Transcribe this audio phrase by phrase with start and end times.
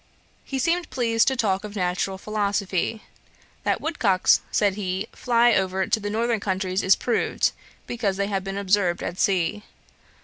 [0.43, 3.03] He seemed pleased to talk of natural philosophy.
[3.63, 7.51] 'That woodcocks, (said he,) fly over to the northern countries is proved,
[7.85, 9.61] because they have been observed at sea.